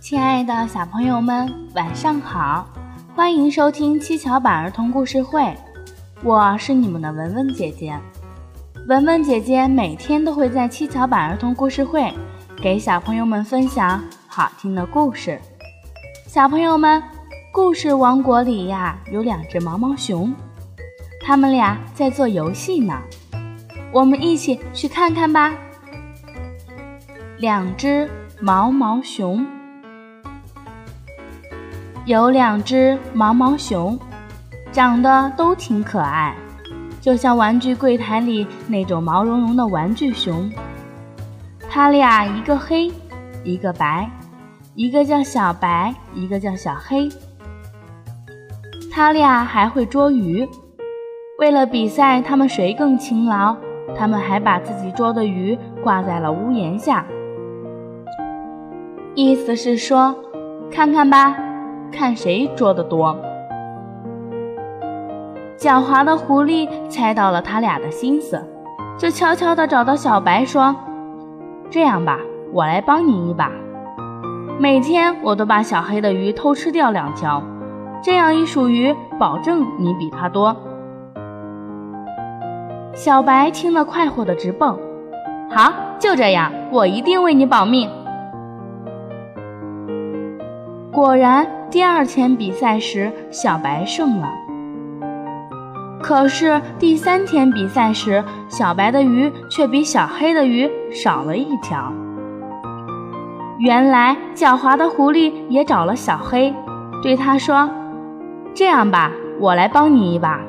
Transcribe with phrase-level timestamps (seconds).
[0.00, 2.66] 亲爱的小朋友们，晚上好！
[3.16, 5.52] 欢迎收听七巧板儿童故事会，
[6.22, 7.98] 我是你们的文文姐姐。
[8.86, 12.12] 文文姐姐每天都会在七巧板儿童故事会
[12.62, 15.40] 给小朋友们分享好听的故事。
[16.26, 17.02] 小朋友们，
[17.52, 20.32] 故事王国里呀有两只毛毛熊，
[21.20, 22.94] 他们俩在做游戏呢，
[23.92, 25.52] 我们一起去看看吧。
[27.38, 28.08] 两只
[28.40, 29.44] 毛毛熊，
[32.08, 33.98] 有两只毛毛熊，
[34.72, 36.34] 长得都挺可爱，
[37.02, 40.50] 就像玩具柜台里那种毛茸茸的玩具熊。
[41.68, 42.90] 它俩一个黑，
[43.44, 44.10] 一个白，
[44.74, 47.10] 一个叫小白，一个叫小黑。
[48.90, 50.48] 它俩还会捉鱼，
[51.38, 53.54] 为了比赛他们谁更勤劳，
[53.94, 57.04] 他们还把自己捉的鱼挂在了屋檐下。
[59.14, 60.16] 意思是说，
[60.70, 61.36] 看看吧，
[61.92, 63.16] 看谁捉得多。
[65.56, 68.40] 狡猾的狐狸猜到了他俩的心思，
[68.96, 70.74] 就悄悄地找到小白说
[71.68, 72.18] ：“这样吧，
[72.52, 73.50] 我来帮你一把。
[74.58, 77.42] 每天我都把小黑的鱼偷吃掉两条，
[78.02, 80.56] 这样一数鱼，保证你比他多。”
[82.94, 84.78] 小白听了，快活的直蹦
[85.50, 87.90] ：“好，就这样，我一定为你保命。”
[90.92, 94.28] 果然，第二天比赛时，小白胜了。
[96.00, 101.92] 可是第三天比赛时，小白的鱼却比小黑的鱼少了一条。
[103.58, 106.54] 原来，狡猾的狐狸也找了小黑，
[107.02, 107.68] 对他说
[108.54, 110.40] ：“这样吧，我来帮你一把。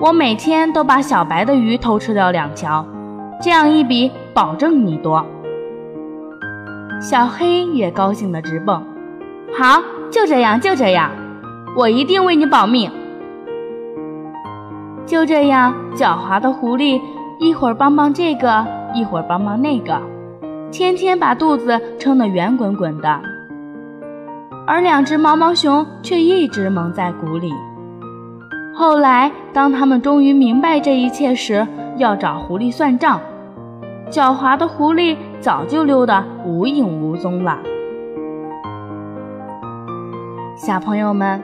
[0.00, 2.84] 我每天都把小白的鱼偷吃掉两条，
[3.40, 5.24] 这样一比，保证你多。”
[7.00, 8.84] 小黑也高兴得直蹦。
[9.56, 11.10] 好，就这样，就这样，
[11.74, 12.90] 我一定为你保命。
[15.06, 17.00] 就这样，狡猾的狐狸
[17.40, 19.98] 一会儿帮帮这个，一会儿帮帮那个，
[20.70, 23.20] 天天把肚子撑得圆滚滚的。
[24.66, 27.50] 而两只毛毛熊却一直蒙在鼓里。
[28.74, 33.18] 后来，当他们终于明白这一切时，要找狐狸算账，
[34.10, 37.58] 狡猾的狐狸早就溜得无影无踪了。
[40.64, 41.42] 小朋友们，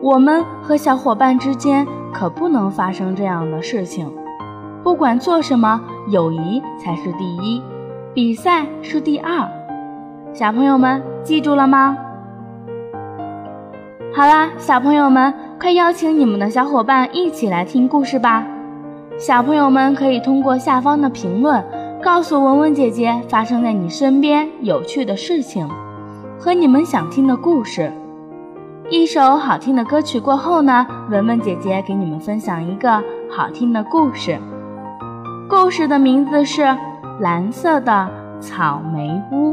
[0.00, 4.08] 我们和小伙伴之间可不能发生这样的事情。
[4.80, 7.60] 不管做什么，友谊才是第一，
[8.14, 9.50] 比赛是第二。
[10.32, 11.98] 小朋友们记住了吗？
[14.14, 18.46] 好啦，小朋友们，快邀请你们的小伙伴一起来听故事吧。
[19.18, 21.60] 小朋友们可以通过下方的评论，
[22.00, 25.68] 告诉文文姐姐发生在你身边有趣的事情
[26.38, 27.92] 和你们想听的故事。
[28.90, 32.90] 一首好听的歌曲过后呢，文文姐姐给你们分享一个
[33.30, 34.40] 好听的故事。
[35.46, 36.62] 故事的名字是
[37.20, 38.10] 《蓝色的
[38.40, 39.52] 草莓屋》。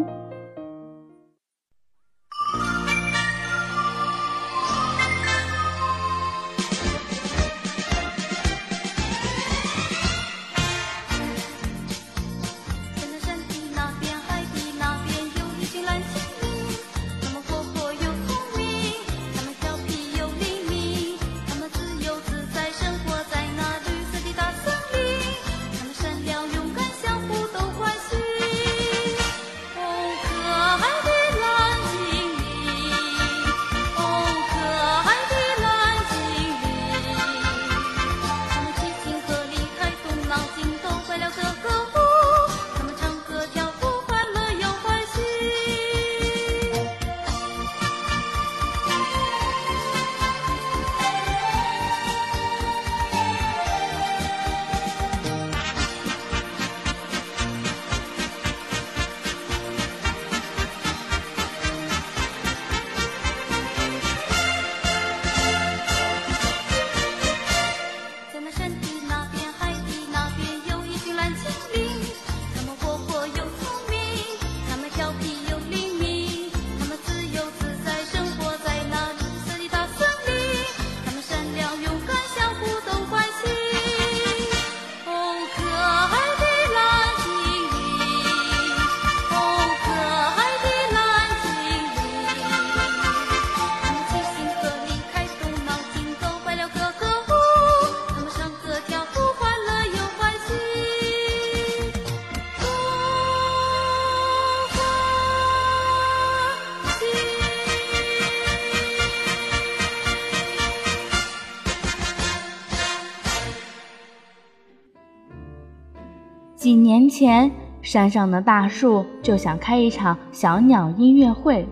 [116.66, 117.52] 几年前，
[117.84, 121.64] 山上的大树就想开一场小鸟音乐会，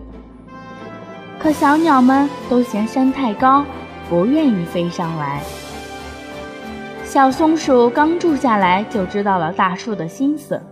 [1.36, 3.64] 可小鸟们都嫌山太高，
[4.08, 5.42] 不愿意飞上来。
[7.02, 10.62] 小松鼠刚住下来，就知道了大树的心思，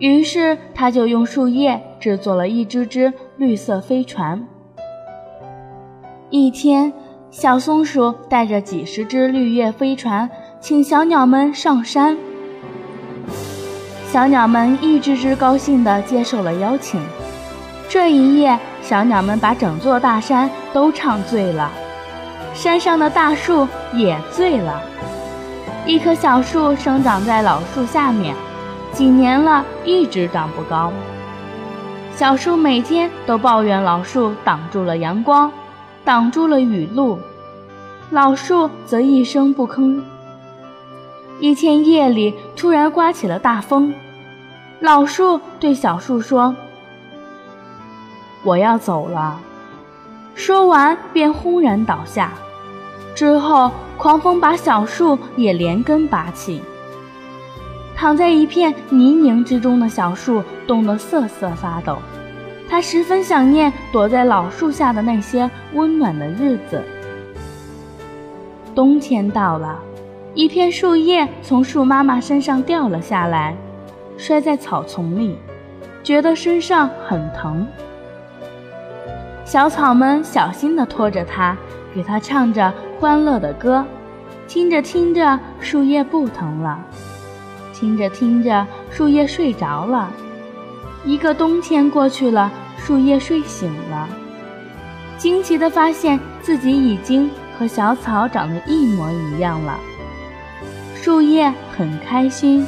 [0.00, 4.44] 于是它就用树叶制作了一只只绿色飞船。
[6.30, 6.92] 一天，
[7.30, 10.28] 小松鼠带着几十只绿叶飞船，
[10.58, 12.18] 请小鸟们上山。
[14.12, 17.00] 小鸟们一只只高兴地接受了邀请。
[17.88, 21.70] 这一夜，小鸟们把整座大山都唱醉了，
[22.52, 24.82] 山上的大树也醉了。
[25.86, 28.34] 一棵小树生长在老树下面，
[28.92, 30.92] 几年了，一直长不高。
[32.16, 35.52] 小树每天都抱怨老树挡住了阳光，
[36.04, 37.16] 挡住了雨露。
[38.10, 40.02] 老树则一声不吭。
[41.40, 43.92] 一天夜里，突然刮起了大风，
[44.78, 46.54] 老树对小树说
[48.44, 49.40] ：“我要走了。”
[50.36, 52.32] 说完便轰然倒下。
[53.14, 53.70] 之后。
[54.00, 56.62] 狂风把小树也连根拔起，
[57.94, 61.98] 躺在一片泥泞之中的小树冻得瑟瑟发抖。
[62.66, 66.82] 它十分想念躲在老树下的那些温暖的日子。
[68.74, 69.78] 冬天到了，
[70.34, 73.56] 一片树叶从树妈妈身上掉了下来，
[74.16, 75.36] 摔在草丛里，
[76.04, 77.66] 觉得身上很疼。
[79.44, 81.56] 小草们小心地拖着它，
[81.94, 82.72] 给它唱着。
[83.00, 83.82] 欢乐的歌，
[84.46, 86.78] 听着听着，树叶不疼了；
[87.72, 90.12] 听着听着，树叶睡着了。
[91.02, 94.06] 一个冬天过去了，树叶睡醒了，
[95.16, 99.80] 惊奇地发现自己已经和小草长得一模一样了。
[101.10, 102.64] 树叶很开心，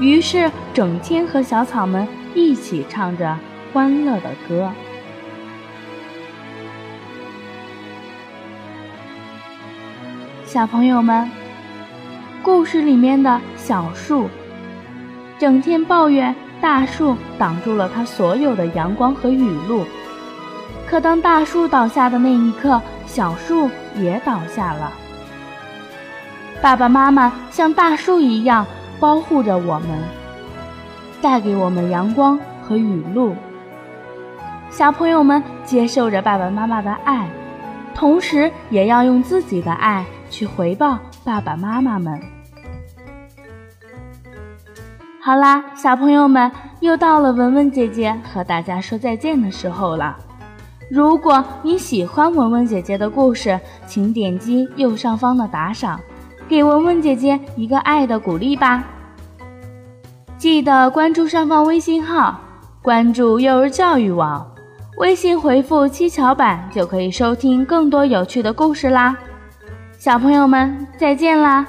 [0.00, 3.38] 于是整天和小草们一起唱着
[3.72, 4.72] 欢乐的歌。
[10.44, 11.30] 小朋友们，
[12.42, 14.28] 故事里面的小树
[15.38, 19.84] 整天抱怨大树挡住了它所有的阳光和雨露。
[20.88, 24.92] 可当大树倒下的那一刻，小树也倒下了。
[26.62, 28.66] 爸爸妈妈像大树一样
[28.98, 29.88] 保护着我们，
[31.22, 33.34] 带给我们阳光和雨露。
[34.70, 37.28] 小朋友们接受着爸爸妈妈的爱，
[37.94, 40.04] 同时也要用自己的爱。
[40.30, 42.20] 去回报爸爸妈妈们。
[45.20, 50.16] 好啦，小朋友们，又到了文文姐姐和大家说再见的时候了。
[50.88, 53.58] 如果你喜欢文文姐姐的故事，
[53.88, 56.00] 请点击右上方的打赏，
[56.50, 58.82] 给文文姐姐一个爱的鼓励吧。
[60.36, 62.40] 记得关注上方微信号，
[62.82, 64.44] 关注幼儿教育网，
[64.96, 69.16] 微信回复“七巧板”就可以收听更多有趣的故事啦。
[69.96, 71.64] 小朋友们，再见啦！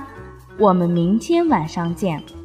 [0.57, 2.40] 我们明天晚上见。